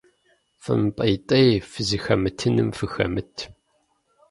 ФымыпӀейтей, 0.61 1.49
фызыхэмытын 1.71 2.55
фыхэмыт. 2.77 3.35